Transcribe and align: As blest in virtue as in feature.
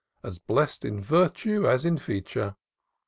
As 0.23 0.39
blest 0.39 0.83
in 0.83 0.99
virtue 0.99 1.67
as 1.69 1.85
in 1.85 1.99
feature. 1.99 2.55